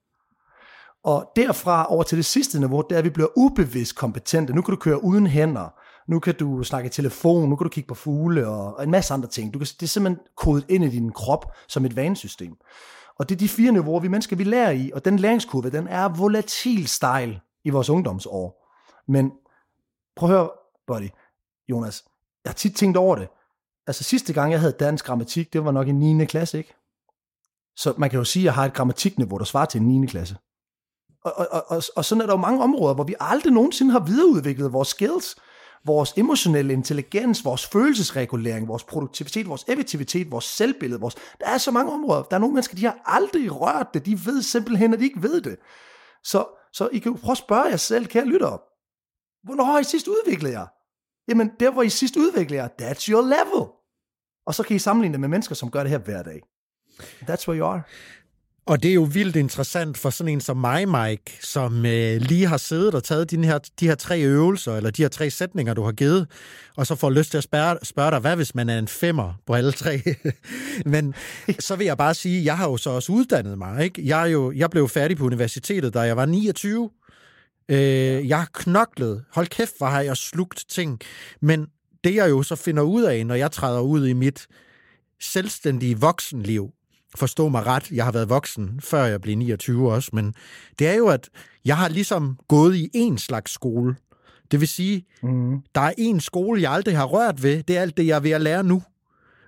Og 1.05 1.32
derfra 1.37 1.87
over 1.87 2.02
til 2.02 2.19
det 2.19 2.25
sidste 2.25 2.58
niveau, 2.61 2.82
der 2.91 2.99
er 2.99 3.02
vi 3.02 3.11
bliver 3.11 3.29
ubevidst 3.37 3.97
kompetente. 3.97 4.52
Nu 4.52 4.62
kan 4.62 4.75
du 4.75 4.81
køre 4.81 5.05
uden 5.05 5.26
hænder. 5.26 5.75
Nu 6.08 6.19
kan 6.19 6.35
du 6.35 6.62
snakke 6.62 6.87
i 6.87 6.91
telefon, 6.91 7.49
nu 7.49 7.56
kan 7.56 7.64
du 7.64 7.69
kigge 7.69 7.88
på 7.88 7.94
fugle 7.94 8.49
og 8.49 8.85
en 8.85 8.91
masse 8.91 9.14
andre 9.14 9.29
ting. 9.29 9.55
Du 9.55 9.58
kan, 9.58 9.67
det 9.67 9.82
er 9.82 9.87
simpelthen 9.87 10.26
kodet 10.37 10.67
ind 10.69 10.85
i 10.85 10.88
din 10.88 11.12
krop 11.12 11.52
som 11.69 11.85
et 11.85 11.97
vanesystem. 11.97 12.56
Og 13.19 13.29
det 13.29 13.35
er 13.35 13.38
de 13.38 13.49
fire 13.49 13.73
niveauer, 13.73 14.00
vi 14.00 14.08
mennesker 14.08 14.37
vi 14.37 14.44
lærer 14.44 14.70
i, 14.70 14.91
og 14.94 15.05
den 15.05 15.19
læringskurve, 15.19 15.70
den 15.70 15.88
er 15.88 16.08
volatil 16.08 16.88
stejl 16.88 17.41
i 17.64 17.70
vores 17.70 17.91
ungdomsår. 17.91 18.67
Men 19.08 19.32
prøv 20.17 20.31
at 20.31 20.37
høre, 20.37 20.50
buddy, 20.87 21.08
Jonas, 21.69 22.05
jeg 22.44 22.50
har 22.50 22.55
tit 22.55 22.76
tænkt 22.76 22.96
over 22.96 23.17
det. 23.17 23.29
Altså 23.87 24.05
sidste 24.05 24.32
gang, 24.32 24.53
jeg 24.53 24.61
havde 24.61 24.73
dansk 24.73 25.05
grammatik, 25.05 25.53
det 25.53 25.64
var 25.64 25.73
nok 25.73 25.88
i 25.88 25.93
9. 25.93 26.25
klasse, 26.25 26.58
ikke? 26.58 26.75
Så 27.76 27.94
man 27.99 28.11
kan 28.11 28.19
jo 28.19 28.25
sige, 28.25 28.43
at 28.43 28.44
jeg 28.44 28.55
har 28.55 28.64
et 28.64 28.75
grammatikniveau, 28.75 29.38
der 29.38 29.44
svarer 29.44 29.67
til 29.67 29.81
en 29.81 30.00
9. 30.00 30.06
klasse. 30.06 30.37
Og, 31.25 31.32
og, 31.50 31.64
og, 31.69 31.82
og 31.96 32.05
sådan 32.05 32.22
er 32.22 32.26
der 32.26 32.32
jo 32.32 32.40
mange 32.40 32.62
områder, 32.62 32.94
hvor 32.94 33.05
vi 33.05 33.14
aldrig 33.20 33.52
nogensinde 33.52 33.93
har 33.93 34.00
videreudviklet 34.00 34.72
vores 34.72 34.88
skills, 34.88 35.37
vores 35.84 36.12
emotionelle 36.17 36.72
intelligens, 36.72 37.44
vores 37.44 37.67
følelsesregulering, 37.67 38.69
vores 38.69 38.84
produktivitet, 38.84 39.49
vores 39.49 39.64
effektivitet, 39.69 40.31
vores 40.31 40.44
selvbillede. 40.44 41.00
Vores... 41.00 41.14
Der 41.40 41.46
er 41.46 41.58
så 41.58 41.70
mange 41.70 41.93
områder. 41.93 42.22
Der 42.22 42.37
er 42.37 42.40
nogle 42.40 42.55
mennesker, 42.55 42.76
de 42.76 42.84
har 42.84 42.99
aldrig 43.05 43.61
rørt 43.61 43.94
det. 43.94 44.06
De 44.06 44.26
ved 44.26 44.43
simpelthen, 44.43 44.94
at 44.94 45.00
de 45.00 45.05
ikke 45.05 45.22
ved 45.22 45.40
det. 45.40 45.56
Så, 46.25 46.46
så 46.72 46.88
I 46.93 46.99
kan 46.99 47.12
jo 47.12 47.19
prøve 47.22 47.32
at 47.32 47.38
spørge 47.38 47.64
jer 47.64 47.76
selv, 47.76 48.06
kære 48.06 48.25
lyttere. 48.25 48.58
Hvornår 49.43 49.64
har 49.64 49.78
I 49.78 49.84
sidst 49.84 50.08
udviklet 50.08 50.50
jer? 50.50 50.67
Jamen, 51.28 51.50
der 51.61 51.70
hvor 51.70 51.82
I 51.82 51.88
sidst 51.88 52.17
udvikler 52.17 52.56
jer, 52.56 52.69
that's 52.82 53.11
your 53.11 53.22
level. 53.22 53.69
Og 54.46 54.55
så 54.55 54.62
kan 54.62 54.76
I 54.76 54.78
sammenligne 54.78 55.12
det 55.12 55.20
med 55.20 55.28
mennesker, 55.28 55.55
som 55.55 55.70
gør 55.70 55.81
det 55.81 55.90
her 55.90 55.99
hver 55.99 56.22
dag. 56.22 56.43
That's 57.00 57.49
where 57.49 57.58
you 57.58 57.67
are. 57.67 57.82
Og 58.66 58.82
det 58.82 58.90
er 58.90 58.94
jo 58.94 59.02
vildt 59.02 59.36
interessant 59.36 59.98
for 59.98 60.10
sådan 60.10 60.32
en 60.32 60.40
som 60.40 60.56
mig, 60.56 60.88
Mike, 60.88 61.38
som 61.42 61.86
øh, 61.86 62.20
lige 62.20 62.46
har 62.46 62.56
siddet 62.56 62.94
og 62.94 63.04
taget 63.04 63.30
dine 63.30 63.46
her, 63.46 63.58
de 63.80 63.86
her 63.86 63.94
tre 63.94 64.20
øvelser, 64.20 64.76
eller 64.76 64.90
de 64.90 65.02
her 65.02 65.08
tre 65.08 65.30
sætninger, 65.30 65.74
du 65.74 65.82
har 65.82 65.92
givet, 65.92 66.26
og 66.76 66.86
så 66.86 66.94
får 66.94 67.10
lyst 67.10 67.30
til 67.30 67.38
at 67.38 67.44
spørge, 67.44 67.78
spørge 67.82 68.10
dig, 68.10 68.18
hvad 68.18 68.36
hvis 68.36 68.54
man 68.54 68.68
er 68.68 68.78
en 68.78 68.88
femmer 68.88 69.34
på 69.46 69.54
alle 69.54 69.72
tre? 69.72 70.02
Men 70.92 71.14
så 71.58 71.76
vil 71.76 71.84
jeg 71.84 71.98
bare 71.98 72.14
sige, 72.14 72.44
jeg 72.44 72.56
har 72.56 72.70
jo 72.70 72.76
så 72.76 72.90
også 72.90 73.12
uddannet 73.12 73.58
mig. 73.58 73.84
Ikke? 73.84 74.06
Jeg, 74.06 74.22
er 74.22 74.26
jo, 74.26 74.52
jeg 74.52 74.70
blev 74.70 74.88
færdig 74.88 75.16
på 75.16 75.24
universitetet, 75.24 75.94
da 75.94 76.00
jeg 76.00 76.16
var 76.16 76.26
29. 76.26 76.90
Øh, 77.68 78.28
jeg 78.28 78.38
har 78.38 78.48
knoklet. 78.54 79.24
Hold 79.32 79.46
kæft, 79.46 79.79
hvor 79.79 79.86
har 79.86 80.00
jeg 80.00 80.17
slugt 80.17 80.64
ting. 80.69 81.00
Men 81.40 81.67
det 82.05 82.14
jeg 82.14 82.31
jo 82.31 82.43
så 82.43 82.56
finder 82.56 82.82
ud 82.82 83.02
af, 83.02 83.26
når 83.26 83.34
jeg 83.34 83.52
træder 83.52 83.81
ud 83.81 84.06
i 84.06 84.12
mit 84.12 84.46
selvstændige 85.20 85.98
voksenliv, 85.98 86.70
forstå 87.17 87.48
mig 87.48 87.67
ret, 87.67 87.90
jeg 87.90 88.05
har 88.05 88.12
været 88.12 88.29
voksen, 88.29 88.81
før 88.82 89.05
jeg 89.05 89.20
blev 89.20 89.36
29 89.36 89.93
også, 89.93 90.10
men 90.12 90.34
det 90.79 90.88
er 90.88 90.94
jo, 90.94 91.06
at 91.06 91.29
jeg 91.64 91.76
har 91.76 91.88
ligesom 91.88 92.38
gået 92.48 92.76
i 92.76 92.90
en 92.94 93.19
slags 93.19 93.52
skole. 93.52 93.96
Det 94.50 94.60
vil 94.60 94.69
sige, 94.69 95.06
mm. 95.22 95.60
der 95.74 95.81
er 95.81 95.93
en 95.98 96.20
skole, 96.20 96.62
jeg 96.62 96.72
aldrig 96.72 96.96
har 96.96 97.05
rørt 97.05 97.43
ved. 97.43 97.62
Det 97.62 97.76
er 97.76 97.81
alt 97.81 97.96
det, 97.96 98.06
jeg 98.06 98.17
er 98.17 98.20
ved 98.20 98.31
at 98.31 98.40
lære 98.40 98.64
nu. 98.64 98.82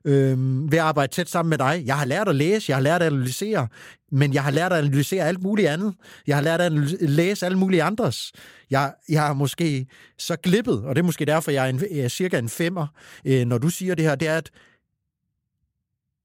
Øhm, 0.05 0.73
ved 0.73 0.79
at 0.79 0.85
arbejde 0.85 1.13
tæt 1.13 1.29
sammen 1.29 1.51
med 1.51 1.59
dig. 1.59 1.83
Jeg 1.87 1.99
har 1.99 2.05
lært 2.05 2.29
at 2.29 2.35
læse, 2.35 2.71
jeg 2.71 2.77
har 2.77 2.83
lært 2.83 3.03
at 3.03 3.13
analysere, 3.13 3.69
men 4.13 4.35
jeg 4.35 4.43
har 4.43 4.51
lært 4.51 4.73
at 4.73 4.79
analysere 4.79 5.25
alt 5.25 5.43
muligt 5.43 5.69
andet. 5.69 5.95
Jeg 6.27 6.37
har 6.37 6.43
lært 6.43 6.61
at 6.61 6.73
læse 7.01 7.47
alle 7.47 7.59
mulige 7.59 7.83
andres. 7.83 8.33
Jeg, 8.71 8.95
jeg 9.09 9.23
har 9.23 9.33
måske 9.33 9.87
så 10.19 10.37
glippet, 10.37 10.85
og 10.85 10.97
det 10.97 11.03
er 11.03 11.07
måske 11.07 11.25
derfor, 11.25 11.51
jeg 11.51 11.65
er, 11.65 11.71
en, 11.71 11.81
jeg 11.91 12.05
er 12.05 12.09
cirka 12.09 12.39
en 12.39 12.49
femmer, 12.49 12.87
øh, 13.25 13.45
når 13.45 13.59
du 13.59 13.69
siger 13.69 13.95
det 13.95 14.05
her, 14.05 14.15
det 14.15 14.29
er, 14.29 14.37
at 14.37 14.51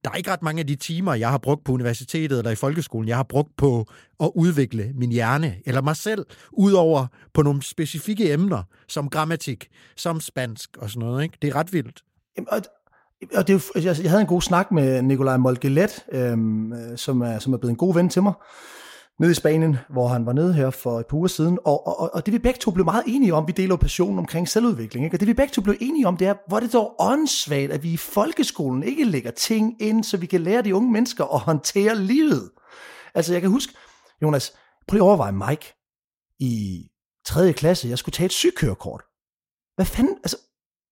der 0.07 0.13
er 0.13 0.17
ikke 0.17 0.31
ret 0.31 0.43
mange 0.43 0.59
af 0.59 0.67
de 0.67 0.75
timer, 0.75 1.13
jeg 1.13 1.29
har 1.29 1.37
brugt 1.37 1.63
på 1.63 1.71
universitetet 1.71 2.37
eller 2.37 2.51
i 2.51 2.55
folkeskolen, 2.55 3.07
jeg 3.07 3.15
har 3.15 3.23
brugt 3.23 3.57
på 3.57 3.85
at 4.19 4.31
udvikle 4.35 4.91
min 4.95 5.11
hjerne, 5.11 5.55
eller 5.65 5.81
mig 5.81 5.95
selv, 5.95 6.25
udover 6.51 7.07
på 7.33 7.41
nogle 7.41 7.63
specifikke 7.63 8.33
emner, 8.33 8.63
som 8.87 9.09
grammatik, 9.09 9.67
som 9.95 10.19
spansk 10.19 10.77
og 10.77 10.89
sådan 10.89 11.07
noget. 11.07 11.23
Ikke? 11.23 11.37
Det 11.41 11.47
er 11.47 11.55
ret 11.55 11.73
vildt. 11.73 12.03
Jamen, 12.37 12.47
og, 12.51 12.61
og 13.35 13.47
det 13.47 13.53
er, 13.53 13.71
altså, 13.75 14.01
jeg 14.01 14.11
havde 14.11 14.21
en 14.21 14.27
god 14.27 14.41
snak 14.41 14.71
med 14.71 15.01
Nikolaj 15.01 15.37
Molgelet, 15.37 16.05
øhm, 16.11 16.73
øh, 16.73 16.97
som, 16.97 17.21
er, 17.21 17.39
som 17.39 17.53
er 17.53 17.57
blevet 17.57 17.71
en 17.71 17.77
god 17.77 17.93
ven 17.93 18.09
til 18.09 18.23
mig, 18.23 18.33
nede 19.19 19.31
i 19.31 19.35
Spanien, 19.35 19.77
hvor 19.89 20.07
han 20.07 20.25
var 20.25 20.33
nede 20.33 20.53
her 20.53 20.69
for 20.69 20.99
et 20.99 21.05
par 21.05 21.17
uger 21.17 21.27
siden, 21.27 21.59
og, 21.65 21.87
og, 21.87 22.13
og 22.13 22.25
det 22.25 22.33
vi 22.33 22.39
begge 22.39 22.59
to 22.59 22.71
blev 22.71 22.85
meget 22.85 23.03
enige 23.07 23.33
om, 23.33 23.47
vi 23.47 23.51
deler 23.51 23.69
jo 23.69 23.75
passionen 23.75 24.19
omkring 24.19 24.49
selvudvikling, 24.49 25.05
ikke? 25.05 25.15
og 25.15 25.19
det 25.19 25.27
vi 25.27 25.33
begge 25.33 25.51
to 25.51 25.61
blev 25.61 25.75
enige 25.79 26.07
om, 26.07 26.17
det 26.17 26.27
er, 26.27 26.33
hvor 26.47 26.59
det 26.59 26.73
dog 26.73 26.95
åndssvagt, 26.99 27.71
at 27.71 27.83
vi 27.83 27.93
i 27.93 27.97
folkeskolen 27.97 28.83
ikke 28.83 29.03
lægger 29.03 29.31
ting 29.31 29.81
ind, 29.81 30.03
så 30.03 30.17
vi 30.17 30.25
kan 30.25 30.41
lære 30.41 30.61
de 30.61 30.75
unge 30.75 30.91
mennesker 30.91 31.25
at 31.25 31.39
håndtere 31.39 31.95
livet. 31.95 32.49
Altså 33.15 33.33
jeg 33.33 33.41
kan 33.41 33.51
huske, 33.51 33.73
Jonas, 34.21 34.53
prøv 34.87 34.95
lige 34.95 35.03
at 35.03 35.07
overveje 35.07 35.31
Mike, 35.31 35.73
i 36.39 36.85
3. 37.25 37.53
klasse, 37.53 37.87
jeg 37.87 37.97
skulle 37.97 38.13
tage 38.13 38.25
et 38.25 38.31
sygekørekort. 38.31 39.03
Hvad 39.75 39.85
fanden, 39.85 40.17
altså, 40.23 40.37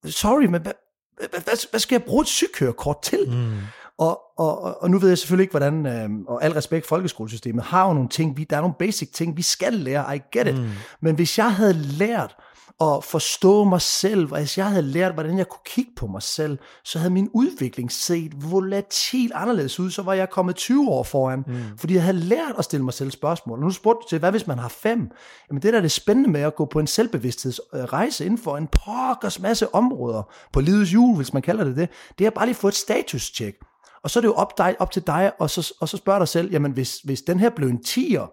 sorry, 0.05 0.43
men 0.43 0.61
hvad, 0.61 0.73
hvad, 1.17 1.29
hvad, 1.29 1.69
hvad 1.69 1.79
skal 1.79 1.95
jeg 1.95 2.03
bruge 2.03 2.21
et 2.21 2.27
sygekørekort 2.27 3.01
til? 3.01 3.29
Mm. 3.29 3.59
Og, 3.97 4.21
og, 4.37 4.81
og 4.81 4.89
nu 4.89 4.99
ved 4.99 5.09
jeg 5.09 5.17
selvfølgelig 5.17 5.43
ikke, 5.43 5.51
hvordan, 5.51 5.85
øh, 5.85 6.09
og 6.27 6.43
al 6.43 6.51
respekt, 6.51 6.87
folkeskolesystemet 6.87 7.63
har 7.63 7.87
jo 7.87 7.93
nogle 7.93 8.09
ting, 8.09 8.37
vi, 8.37 8.43
der 8.43 8.57
er 8.57 8.61
nogle 8.61 8.75
basic 8.79 9.11
ting, 9.11 9.37
vi 9.37 9.41
skal 9.41 9.73
lære, 9.73 10.15
I 10.15 10.19
get 10.31 10.47
it. 10.47 10.55
Mm. 10.55 10.69
Men 11.01 11.15
hvis 11.15 11.37
jeg 11.37 11.53
havde 11.53 11.73
lært 11.73 12.35
at 12.81 13.03
forstå 13.03 13.63
mig 13.63 13.81
selv, 13.81 14.31
og 14.31 14.37
hvis 14.37 14.57
jeg 14.57 14.65
havde 14.65 14.81
lært, 14.81 15.13
hvordan 15.13 15.37
jeg 15.37 15.49
kunne 15.49 15.63
kigge 15.65 15.91
på 15.95 16.07
mig 16.07 16.21
selv, 16.21 16.57
så 16.83 16.99
havde 16.99 17.13
min 17.13 17.29
udvikling 17.33 17.91
set 17.91 18.51
volatilt 18.51 19.31
anderledes 19.35 19.79
ud, 19.79 19.91
så 19.91 20.01
var 20.01 20.13
jeg 20.13 20.29
kommet 20.29 20.55
20 20.55 20.89
år 20.89 21.03
foran, 21.03 21.43
mm. 21.47 21.77
fordi 21.77 21.93
jeg 21.93 22.03
havde 22.03 22.17
lært 22.17 22.55
at 22.57 22.63
stille 22.63 22.83
mig 22.83 22.93
selv 22.93 23.11
spørgsmål. 23.11 23.59
Og 23.59 23.63
nu 23.63 23.71
spurgte 23.71 24.03
du 24.03 24.09
til, 24.09 24.19
hvad 24.19 24.31
hvis 24.31 24.47
man 24.47 24.59
har 24.59 24.69
fem? 24.69 25.11
Jamen 25.49 25.61
det 25.61 25.73
der 25.73 25.77
er 25.77 25.81
det 25.81 25.91
spændende 25.91 26.29
med 26.31 26.41
at 26.41 26.55
gå 26.55 26.65
på 26.65 26.79
en 26.79 26.87
selvbevidsthedsrejse 26.87 28.25
inden 28.25 28.39
for 28.39 28.57
en 28.57 28.67
pokkers 28.67 29.39
masse 29.39 29.75
områder 29.75 30.31
på 30.53 30.59
livets 30.59 30.93
jul, 30.93 31.15
hvis 31.15 31.33
man 31.33 31.41
kalder 31.41 31.63
det 31.63 31.77
det, 31.77 31.89
det 32.19 32.27
er 32.27 32.29
bare 32.29 32.45
lige 32.45 32.55
få 32.55 32.67
et 32.67 32.75
status-check. 32.75 33.57
Og 34.05 34.11
så 34.11 34.19
er 34.19 34.21
det 34.21 34.27
jo 34.27 34.33
op, 34.33 34.57
dig, 34.57 34.75
op 34.79 34.91
til 34.91 35.07
dig, 35.07 35.31
og 35.39 35.49
så, 35.49 35.73
og 35.81 35.89
så 35.89 35.97
spørger 35.97 36.19
dig 36.19 36.27
selv, 36.27 36.51
jamen 36.51 36.71
hvis, 36.71 36.97
hvis 36.97 37.21
den 37.21 37.39
her 37.39 37.49
blev 37.49 37.69
en 37.69 37.83
tiger, 37.83 38.27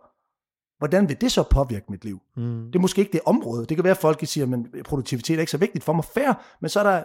hvordan 0.78 1.08
vil 1.08 1.20
det 1.20 1.32
så 1.32 1.42
påvirke 1.42 1.86
mit 1.88 2.04
liv? 2.04 2.18
Mm. 2.36 2.66
Det 2.66 2.74
er 2.74 2.80
måske 2.80 3.00
ikke 3.00 3.12
det 3.12 3.20
område. 3.26 3.66
Det 3.66 3.76
kan 3.76 3.84
være, 3.84 3.90
at 3.90 3.96
folk 3.96 4.26
siger, 4.26 4.46
at 4.74 4.84
produktivitet 4.84 5.36
er 5.36 5.40
ikke 5.40 5.52
så 5.52 5.58
vigtigt 5.58 5.84
for 5.84 5.92
mig. 5.92 6.04
Færre, 6.04 6.34
men 6.60 6.68
så 6.68 6.80
er 6.80 6.84
der 6.84 7.02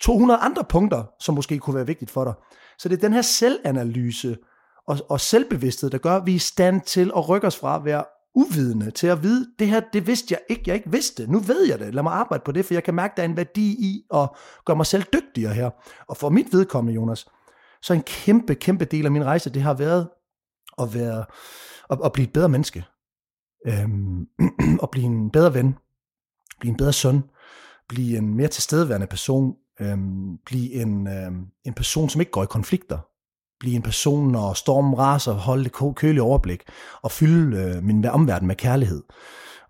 200 0.00 0.40
andre 0.40 0.64
punkter, 0.64 1.04
som 1.20 1.34
måske 1.34 1.58
kunne 1.58 1.76
være 1.76 1.86
vigtigt 1.86 2.10
for 2.10 2.24
dig. 2.24 2.34
Så 2.78 2.88
det 2.88 2.96
er 2.96 3.00
den 3.00 3.12
her 3.12 3.22
selvanalyse 3.22 4.36
og, 4.86 4.98
og 5.08 5.20
selvbevidsthed, 5.20 5.90
der 5.90 5.98
gør, 5.98 6.16
at 6.16 6.26
vi 6.26 6.30
er 6.32 6.36
i 6.36 6.38
stand 6.38 6.80
til 6.80 7.12
at 7.16 7.28
rykke 7.28 7.46
os 7.46 7.56
fra 7.56 7.76
at 7.76 7.84
være 7.84 8.04
uvidende 8.34 8.90
til 8.90 9.06
at 9.06 9.22
vide, 9.22 9.46
det 9.58 9.68
her, 9.68 9.80
det 9.92 10.06
vidste 10.06 10.32
jeg 10.32 10.40
ikke, 10.48 10.62
jeg 10.66 10.74
ikke 10.74 10.90
vidste. 10.90 11.32
Nu 11.32 11.38
ved 11.38 11.68
jeg 11.68 11.78
det. 11.78 11.94
Lad 11.94 12.02
mig 12.02 12.12
arbejde 12.12 12.42
på 12.44 12.52
det, 12.52 12.64
for 12.64 12.74
jeg 12.74 12.84
kan 12.84 12.94
mærke, 12.94 13.12
at 13.12 13.16
der 13.16 13.22
er 13.22 13.28
en 13.28 13.36
værdi 13.36 13.70
i 13.70 14.02
at 14.14 14.28
gøre 14.64 14.76
mig 14.76 14.86
selv 14.86 15.04
dygtigere 15.12 15.54
her. 15.54 15.70
Og 16.08 16.16
for 16.16 16.28
mit 16.28 16.52
vedkommende, 16.52 16.94
Jonas, 16.94 17.26
så 17.84 17.94
en 17.94 18.02
kæmpe, 18.02 18.54
kæmpe 18.54 18.84
del 18.84 19.04
af 19.04 19.12
min 19.12 19.24
rejse, 19.24 19.50
det 19.50 19.62
har 19.62 19.74
været 19.74 20.08
at, 20.82 20.94
være, 20.94 21.24
at, 21.90 21.98
at 22.04 22.12
blive 22.12 22.26
et 22.26 22.32
bedre 22.32 22.48
menneske. 22.48 22.84
Øhm, 23.66 24.28
at 24.82 24.90
blive 24.90 25.06
en 25.06 25.30
bedre 25.30 25.54
ven, 25.54 25.74
blive 26.60 26.70
en 26.70 26.76
bedre 26.76 26.92
søn, 26.92 27.22
blive 27.88 28.18
en 28.18 28.34
mere 28.34 28.48
tilstedeværende 28.48 29.06
person, 29.06 29.54
øhm, 29.80 30.38
blive 30.46 30.72
en, 30.72 31.06
øhm, 31.06 31.46
en 31.64 31.74
person, 31.74 32.08
som 32.08 32.20
ikke 32.20 32.32
går 32.32 32.42
i 32.42 32.46
konflikter, 32.46 32.98
blive 33.60 33.76
en 33.76 33.82
person, 33.82 34.28
når 34.28 34.52
stormen 34.52 34.98
raser, 34.98 35.32
holde 35.32 35.64
det 35.64 35.94
kølige 35.96 36.22
overblik, 36.22 36.62
og 37.02 37.10
fylde 37.10 37.58
øh, 37.58 37.82
min 37.82 38.04
omverden 38.04 38.46
med 38.48 38.56
kærlighed. 38.56 39.02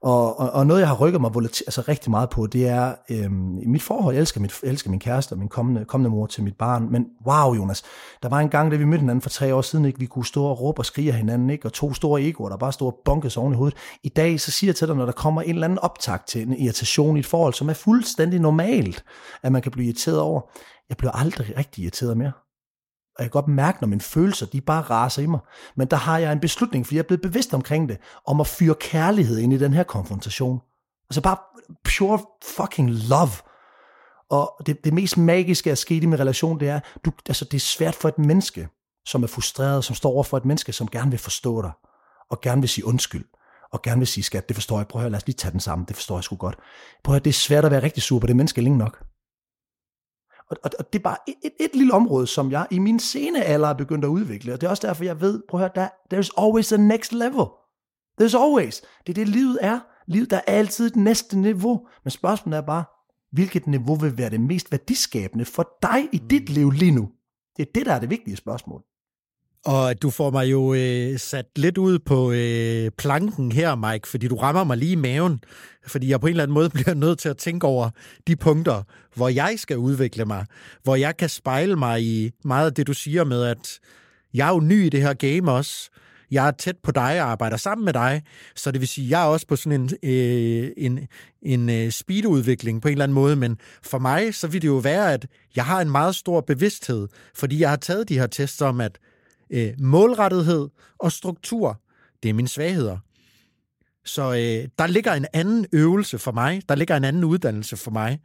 Og, 0.05 0.41
og, 0.41 0.51
og 0.51 0.67
noget, 0.67 0.81
jeg 0.81 0.89
har 0.89 0.97
rykket 0.97 1.21
mig 1.21 1.31
altså 1.37 1.85
rigtig 1.89 2.11
meget 2.11 2.31
på, 2.31 2.47
det 2.47 2.69
er, 2.69 2.95
øhm, 3.11 3.59
i 3.59 3.67
mit 3.67 3.83
forhold, 3.83 4.15
jeg 4.15 4.21
elsker, 4.21 4.41
mit, 4.41 4.55
jeg 4.63 4.71
elsker 4.71 4.91
min 4.91 5.01
kæreste 5.01 5.33
og 5.33 5.39
min 5.39 5.49
kommende, 5.49 5.85
kommende 5.85 6.11
mor 6.11 6.27
til 6.27 6.43
mit 6.43 6.57
barn, 6.57 6.89
men 6.91 7.07
wow, 7.27 7.55
Jonas, 7.55 7.83
der 8.23 8.29
var 8.29 8.41
en 8.41 8.49
gang, 8.49 8.71
da 8.71 8.77
vi 8.77 8.85
mødte 8.85 9.01
hinanden 9.01 9.23
for 9.23 9.31
tre 9.31 9.55
år 9.55 9.63
siden, 9.63 9.85
ikke? 9.85 9.99
vi 9.99 10.07
kunne 10.07 10.27
stå 10.27 10.45
og 10.45 10.61
råbe 10.61 10.81
og 10.81 10.87
skrige 10.87 11.11
af 11.11 11.17
hinanden, 11.17 11.51
ikke? 11.51 11.69
og 11.69 11.73
to 11.73 11.95
store 11.95 12.23
egoer, 12.23 12.49
der 12.49 12.57
bare 12.57 12.73
stod 12.73 12.87
og 12.87 13.01
bunkes 13.05 13.37
oven 13.37 13.53
i 13.53 13.57
hovedet. 13.57 13.79
I 14.03 14.09
dag, 14.09 14.41
så 14.41 14.51
siger 14.51 14.69
jeg 14.69 14.77
til 14.77 14.89
dig, 14.89 14.97
når 14.97 15.05
der 15.05 15.13
kommer 15.13 15.43
en 15.43 15.51
eller 15.51 15.65
anden 15.65 15.79
optakt 15.79 16.29
til 16.29 16.43
en 16.43 16.53
irritation 16.53 17.17
i 17.17 17.21
et 17.21 17.27
forhold, 17.27 17.55
som 17.55 17.69
er 17.69 17.75
fuldstændig 17.75 18.41
normalt, 18.41 19.05
at 19.43 19.53
man 19.53 19.63
kan 19.63 19.73
blive 19.73 19.87
irriteret 19.87 20.21
over, 20.21 20.41
jeg 20.89 20.97
bliver 20.97 21.13
aldrig 21.13 21.59
rigtig 21.59 21.83
irriteret 21.83 22.17
mere 22.17 22.33
og 23.17 23.23
jeg 23.23 23.31
kan 23.31 23.41
godt 23.43 23.49
mærke, 23.49 23.79
når 23.81 23.89
mine 23.89 24.01
følelser, 24.01 24.47
de 24.47 24.61
bare 24.61 24.83
raser 24.83 25.23
i 25.23 25.27
mig. 25.27 25.41
Men 25.77 25.89
der 25.89 25.97
har 25.97 26.19
jeg 26.19 26.33
en 26.33 26.41
beslutning, 26.41 26.87
fordi 26.87 26.97
jeg 26.97 27.03
er 27.03 27.07
blevet 27.07 27.23
bevidst 27.23 27.55
omkring 27.55 27.89
det, 27.89 27.99
om 28.27 28.41
at 28.41 28.47
fyre 28.47 28.75
kærlighed 28.81 29.39
ind 29.39 29.53
i 29.53 29.59
den 29.59 29.73
her 29.73 29.83
konfrontation. 29.83 30.61
Altså 31.11 31.21
bare 31.21 31.37
pure 31.85 32.19
fucking 32.57 32.91
love. 32.91 33.31
Og 34.31 34.61
det, 34.67 34.85
det 34.85 34.95
mest 34.95 35.17
magiske, 35.17 35.65
der 35.65 35.71
er 35.71 35.75
sket 35.75 36.03
i 36.03 36.07
min 36.07 36.21
relation, 36.21 36.61
det 36.61 36.69
er, 36.69 36.81
du, 37.05 37.13
altså 37.29 37.45
det 37.45 37.55
er 37.55 37.61
svært 37.61 37.95
for 37.95 38.09
et 38.09 38.19
menneske, 38.19 38.69
som 39.07 39.23
er 39.23 39.27
frustreret, 39.27 39.85
som 39.85 39.95
står 39.95 40.11
over 40.11 40.25
for 40.25 40.37
et 40.37 40.45
menneske, 40.45 40.73
som 40.73 40.89
gerne 40.89 41.11
vil 41.11 41.19
forstå 41.19 41.63
dig, 41.63 41.73
og 42.31 42.41
gerne 42.41 42.61
vil 42.63 42.69
sige 42.69 42.87
undskyld, 42.87 43.25
og 43.73 43.83
gerne 43.83 43.99
vil 43.99 44.07
sige, 44.07 44.25
skat, 44.25 44.49
det 44.49 44.57
forstår 44.57 44.79
jeg, 44.79 44.89
prøv 44.89 45.01
at 45.01 45.03
høre, 45.03 45.11
lad 45.11 45.17
os 45.17 45.27
lige 45.27 45.37
tage 45.37 45.53
den 45.53 45.61
sammen, 45.61 45.89
det 45.89 45.97
forstår 45.97 46.17
jeg 46.17 46.25
sgu 46.25 46.37
godt. 46.37 46.57
Prøv 47.05 47.13
at 47.13 47.17
høre, 47.17 47.25
det 47.25 47.31
er 47.31 47.35
svært 47.35 47.65
at 47.65 47.71
være 47.71 47.83
rigtig 47.83 48.03
sur 48.03 48.19
på 48.19 48.27
det 48.27 48.37
menneske 48.37 48.61
længe 48.61 48.79
nok. 48.79 49.05
Og, 50.51 50.57
og, 50.65 50.71
og 50.79 50.93
det 50.93 50.99
er 50.99 51.03
bare 51.03 51.17
et, 51.29 51.35
et, 51.45 51.53
et 51.61 51.71
lille 51.75 51.93
område, 51.93 52.27
som 52.27 52.51
jeg 52.51 52.67
i 52.71 52.79
min 52.79 52.99
sene 52.99 53.45
alder 53.45 53.69
er 53.69 53.75
begyndt 53.75 54.05
at 54.05 54.09
udvikle. 54.09 54.53
Og 54.53 54.61
det 54.61 54.67
er 54.67 54.71
også 54.71 54.87
derfor, 54.87 55.05
jeg 55.05 55.21
ved, 55.21 55.43
prøv 55.49 55.61
at 55.61 55.63
høre, 55.77 55.85
der, 55.85 55.89
there's 56.15 56.45
always 56.45 56.73
a 56.73 56.77
next 56.77 57.13
level. 57.13 57.47
There's 58.23 58.37
always. 58.39 58.81
Det 59.07 59.09
er 59.09 59.15
det, 59.15 59.29
livet 59.29 59.59
er. 59.61 59.81
Livet 60.07 60.31
der 60.31 60.37
er 60.37 60.53
altid 60.53 60.87
et 60.87 60.97
næste 60.97 61.39
niveau. 61.39 61.87
Men 62.05 62.11
spørgsmålet 62.11 62.57
er 62.57 62.63
bare, 62.63 62.85
hvilket 63.33 63.67
niveau 63.67 63.95
vil 63.95 64.19
være 64.19 64.31
det 64.31 64.41
mest 64.41 64.73
værdiskabende 64.73 65.45
for 65.45 65.69
dig 65.83 66.09
i 66.13 66.19
dit 66.19 66.51
liv 66.51 66.71
lige 66.71 66.91
nu? 66.91 67.09
Det 67.57 67.63
er 67.69 67.73
det, 67.75 67.87
der 67.87 67.93
er 67.93 68.01
det 68.01 68.11
vigtige 68.11 68.37
spørgsmål. 68.37 68.83
Og 69.65 70.03
du 70.03 70.11
får 70.11 70.31
mig 70.31 70.51
jo 70.51 70.75
øh, 70.75 71.19
sat 71.19 71.47
lidt 71.57 71.79
ud 71.79 71.99
på 71.99 72.33
øh, 72.33 72.91
planken 72.91 73.53
her, 73.53 73.75
Mike, 73.75 74.09
fordi 74.09 74.29
du 74.29 74.37
rammer 74.37 74.65
mig 74.65 74.77
lige 74.77 74.93
i 74.93 74.97
maven. 74.97 75.41
Fordi 75.87 76.11
jeg 76.11 76.21
på 76.21 76.27
en 76.27 76.31
eller 76.31 76.43
anden 76.43 76.55
måde 76.55 76.71
bliver 76.75 76.95
nødt 76.95 77.19
til 77.19 77.29
at 77.29 77.37
tænke 77.37 77.67
over 77.67 77.91
de 78.27 78.37
punkter, 78.37 78.83
hvor 79.15 79.29
jeg 79.29 79.55
skal 79.57 79.79
udvikle 79.79 80.25
mig. 80.25 80.47
Hvor 80.83 80.97
jeg 80.97 81.17
kan 81.17 81.29
spejle 81.29 81.77
mig 81.77 82.03
i 82.03 82.31
meget 82.45 82.67
af 82.67 82.75
det, 82.75 82.87
du 82.87 82.93
siger 82.93 83.25
med, 83.25 83.43
at 83.45 83.81
jeg 84.35 84.49
er 84.49 84.53
jo 84.53 84.61
ny 84.61 84.87
i 84.87 84.89
det 84.89 85.03
her 85.03 85.15
game 85.15 85.53
også. 85.53 85.91
Jeg 86.31 86.47
er 86.47 86.51
tæt 86.51 86.77
på 86.83 86.91
dig 86.91 87.23
og 87.23 87.31
arbejder 87.31 87.57
sammen 87.57 87.85
med 87.85 87.93
dig, 87.93 88.23
så 88.57 88.71
det 88.71 88.81
vil 88.81 88.89
sige, 88.89 89.05
at 89.05 89.11
jeg 89.11 89.23
er 89.23 89.27
også 89.27 89.47
på 89.47 89.57
sådan 89.57 89.81
en, 89.81 89.91
øh, 90.03 90.71
en, 90.77 91.09
en 91.43 91.71
øh, 91.71 91.91
speedudvikling 91.91 92.83
på 92.83 92.89
en 92.89 92.93
eller 92.93 93.05
anden 93.05 93.15
måde, 93.15 93.37
men 93.37 93.59
for 93.83 93.99
mig, 93.99 94.35
så 94.35 94.47
vil 94.47 94.63
det 94.63 94.69
jo 94.69 94.77
være, 94.77 95.13
at 95.13 95.27
jeg 95.57 95.65
har 95.65 95.81
en 95.81 95.91
meget 95.91 96.15
stor 96.15 96.41
bevidsthed, 96.41 97.09
fordi 97.35 97.61
jeg 97.61 97.69
har 97.69 97.77
taget 97.77 98.09
de 98.09 98.19
her 98.19 98.27
tests 98.27 98.61
om, 98.61 98.81
at 98.81 98.99
øh, 99.51 99.73
målrettethed 99.79 100.69
og 100.99 101.13
struktur, 101.13 101.81
det 102.23 102.29
er 102.29 102.35
mine 102.35 102.49
svagheder. 102.49 102.99
Så 104.05 104.23
øh, 104.33 104.69
der 104.79 104.87
ligger 104.87 105.13
en 105.13 105.27
anden 105.33 105.67
øvelse 105.73 106.19
for 106.19 106.33
mig, 106.33 106.63
der 106.69 106.75
ligger 106.75 106.97
en 106.97 107.05
anden 107.05 107.25
uddannelse 107.25 107.77
for 107.77 107.91
mig. 107.91 108.21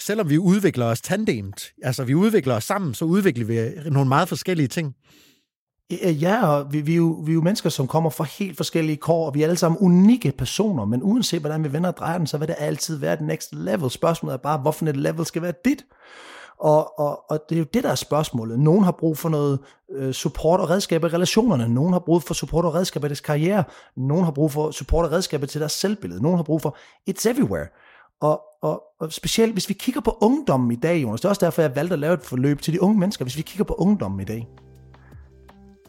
Selvom 0.00 0.30
vi 0.30 0.38
udvikler 0.38 0.86
os 0.86 1.00
tandemt, 1.00 1.72
altså 1.82 2.04
vi 2.04 2.14
udvikler 2.14 2.54
os 2.54 2.64
sammen, 2.64 2.94
så 2.94 3.04
udvikler 3.04 3.46
vi 3.46 3.58
øh, 3.58 3.84
nogle 3.84 4.08
meget 4.08 4.28
forskellige 4.28 4.68
ting. 4.68 4.96
Øh, 6.02 6.22
ja, 6.22 6.46
og 6.46 6.72
vi, 6.72 6.80
vi, 6.80 6.92
er 6.92 6.96
jo, 6.96 7.22
vi 7.24 7.32
er 7.32 7.34
jo 7.34 7.40
mennesker, 7.40 7.70
som 7.70 7.86
kommer 7.86 8.10
fra 8.10 8.24
helt 8.24 8.56
forskellige 8.56 8.96
kår, 8.96 9.26
og 9.26 9.34
vi 9.34 9.42
er 9.42 9.46
alle 9.46 9.56
sammen 9.56 9.78
unikke 9.80 10.32
personer, 10.38 10.84
men 10.84 11.02
uanset 11.02 11.40
hvordan 11.40 11.64
vi 11.64 11.72
vender 11.72 11.90
og 11.90 11.96
drejer 11.96 12.18
den, 12.18 12.26
så 12.26 12.38
vil 12.38 12.48
det 12.48 12.56
altid 12.58 12.96
være 12.96 13.16
det 13.16 13.26
next 13.26 13.54
level. 13.54 13.90
Spørgsmålet 13.90 14.34
er 14.34 14.38
bare, 14.38 14.58
hvorfor 14.58 14.86
et 14.86 14.96
level 14.96 15.26
skal 15.26 15.42
være 15.42 15.54
dit? 15.64 15.84
Og, 16.62 16.98
og, 16.98 17.30
og 17.30 17.40
det 17.48 17.54
er 17.54 17.58
jo 17.58 17.66
det, 17.74 17.84
der 17.84 17.90
er 17.90 17.94
spørgsmålet. 17.94 18.58
Nogen 18.58 18.84
har 18.84 18.92
brug 18.92 19.18
for 19.18 19.28
noget 19.28 19.58
øh, 19.92 20.12
support 20.12 20.60
og 20.60 20.70
redskaber 20.70 21.08
i 21.08 21.10
relationerne. 21.10 21.68
Nogen 21.68 21.92
har 21.92 22.00
brug 22.00 22.22
for 22.22 22.34
support 22.34 22.64
og 22.64 22.74
redskaber 22.74 23.06
i 23.06 23.08
deres 23.08 23.20
karriere. 23.20 23.64
Nogen 23.96 24.24
har 24.24 24.32
brug 24.32 24.52
for 24.52 24.70
support 24.70 25.04
og 25.04 25.12
redskaber 25.12 25.46
til 25.46 25.60
deres 25.60 25.72
selvbillede. 25.72 26.22
Nogen 26.22 26.38
har 26.38 26.42
brug 26.42 26.62
for 26.62 26.76
it's 27.10 27.28
everywhere. 27.28 27.66
Og, 28.20 28.42
og, 28.62 28.82
og 29.00 29.12
specielt 29.12 29.52
hvis 29.52 29.68
vi 29.68 29.74
kigger 29.74 30.00
på 30.00 30.18
ungdommen 30.20 30.72
i 30.72 30.76
dag, 30.76 31.02
Jonas, 31.02 31.20
det 31.20 31.24
er 31.24 31.28
også 31.28 31.44
derfor, 31.44 31.62
jeg 31.62 31.76
valgte 31.76 31.92
at 31.92 31.98
lave 31.98 32.14
et 32.14 32.22
forløb 32.22 32.60
til 32.60 32.74
de 32.74 32.82
unge 32.82 32.98
mennesker. 32.98 33.24
Hvis 33.24 33.36
vi 33.36 33.42
kigger 33.42 33.64
på 33.64 33.74
ungdommen 33.74 34.20
i 34.20 34.24
dag, 34.24 34.48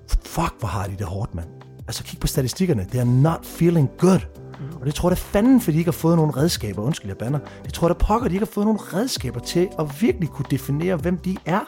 fuck, 0.10 0.54
hvor 0.60 0.68
har 0.68 0.88
de 0.88 0.96
det 0.98 1.06
hårdt, 1.06 1.36
mand. 1.36 1.48
Altså 1.88 2.04
kig 2.04 2.20
på 2.20 2.28
statistikkerne. 2.28 2.86
They 2.90 3.00
are 3.00 3.06
not 3.06 3.46
feeling 3.46 3.90
good. 3.98 4.43
Mm. 4.60 4.78
Og 4.80 4.86
det 4.86 4.96
tror 4.96 5.10
jeg 5.10 5.18
fanden, 5.18 5.62
fordi 5.62 5.74
de 5.74 5.80
ikke 5.80 5.92
har 5.92 6.00
fået 6.06 6.16
nogle 6.18 6.32
redskaber. 6.38 6.82
Undskyld, 6.82 7.10
jeg 7.10 7.18
banner. 7.18 7.40
Det 7.66 7.74
tror 7.74 7.88
jeg 7.88 7.96
da 8.00 8.06
pokker, 8.06 8.28
de 8.28 8.34
ikke 8.34 8.46
har 8.46 8.52
fået 8.52 8.66
nogle 8.66 8.80
redskaber 8.80 9.40
til 9.40 9.70
at 9.80 10.02
virkelig 10.02 10.30
kunne 10.30 10.46
definere, 10.52 10.96
hvem 10.96 11.18
de 11.18 11.38
er. 11.46 11.62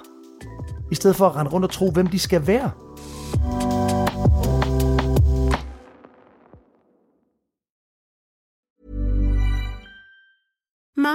I 0.91 0.95
stedet 0.95 1.15
for 1.15 1.25
at 1.25 1.35
rende 1.35 1.51
rundt 1.51 1.65
og 1.65 1.71
tro, 1.71 1.91
hvem 1.91 2.07
de 2.07 2.19
skal 2.19 2.47
være. 2.47 2.71
Mom 10.97 11.14